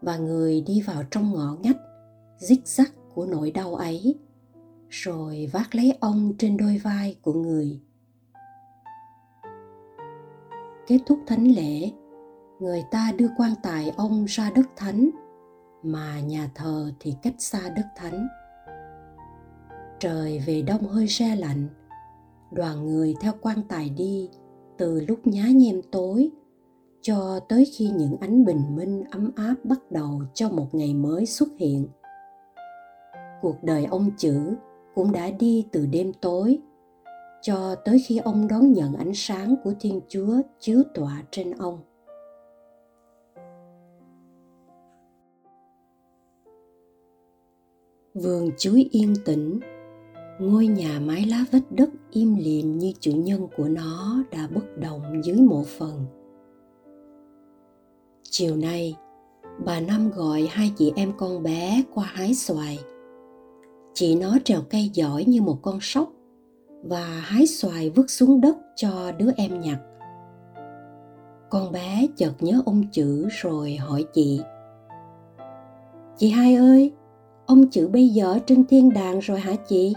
[0.02, 1.76] và người đi vào trong ngõ ngách
[2.40, 4.18] rích rắc của nỗi đau ấy
[4.88, 7.80] rồi vác lấy ông trên đôi vai của người.
[10.86, 11.90] Kết thúc thánh lễ,
[12.60, 15.10] người ta đưa quan tài ông ra đất thánh
[15.82, 18.28] mà nhà thờ thì cách xa đất thánh
[20.00, 21.68] trời về đông hơi se lạnh
[22.52, 24.28] đoàn người theo quan tài đi
[24.78, 26.30] từ lúc nhá nhem tối
[27.02, 31.26] cho tới khi những ánh bình minh ấm áp bắt đầu cho một ngày mới
[31.26, 31.88] xuất hiện
[33.42, 34.54] cuộc đời ông chữ
[34.94, 36.58] cũng đã đi từ đêm tối,
[37.42, 41.78] cho tới khi ông đón nhận ánh sáng của thiên chúa chiếu tỏa trên ông.
[48.14, 49.60] Vườn chuối yên tĩnh,
[50.40, 54.78] ngôi nhà mái lá vách đất im lìm như chủ nhân của nó đã bất
[54.78, 56.06] động dưới mộ phần.
[58.22, 58.96] Chiều nay,
[59.64, 62.78] bà năm gọi hai chị em con bé qua hái xoài
[63.94, 66.08] chị nó trèo cây giỏi như một con sóc
[66.82, 69.78] và hái xoài vứt xuống đất cho đứa em nhặt.
[71.50, 74.40] Con bé chợt nhớ ông chữ rồi hỏi chị
[76.20, 76.92] chị hai ơi,
[77.46, 79.94] ông chữ bây giờ trên thiên đàng rồi hả chị?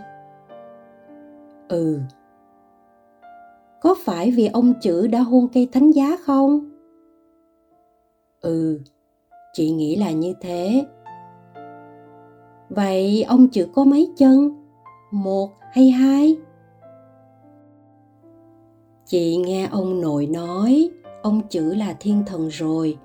[1.70, 2.00] Ừ.
[3.82, 6.70] Có phải vì ông chữ đã hôn cây thánh giá không?
[8.42, 8.80] Ừ.
[9.54, 10.86] Chị nghĩ là như thế
[12.70, 14.66] vậy ông chữ có mấy chân?
[15.12, 16.38] Một hay hai?
[19.06, 20.90] Chị nghe ông nội nói,
[21.22, 22.98] ông chữ là thiên thần rồi,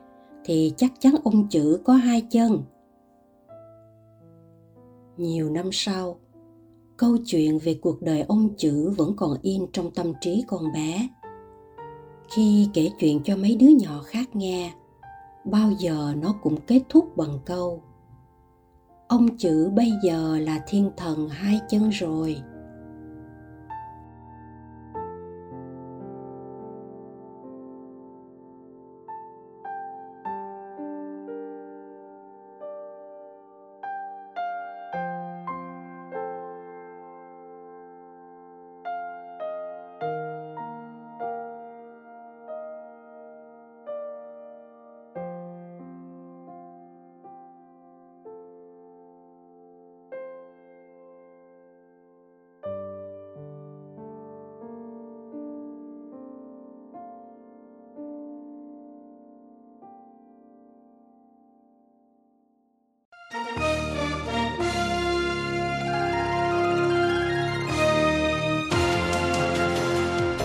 [0.45, 2.63] thì chắc chắn ông chữ có hai chân.
[5.17, 6.19] Nhiều năm sau,
[6.97, 11.09] câu chuyện về cuộc đời ông chữ vẫn còn in trong tâm trí con bé.
[12.31, 14.73] Khi kể chuyện cho mấy đứa nhỏ khác nghe,
[15.45, 17.83] bao giờ nó cũng kết thúc bằng câu
[19.09, 22.43] ông chữ bây giờ là thiên thần hai chân rồi.